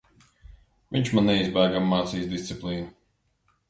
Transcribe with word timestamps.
Viņš 0.95 1.13
man 1.17 1.31
neizbēgami 1.33 1.89
mācīs 1.93 2.29
disciplīnu. 2.37 2.93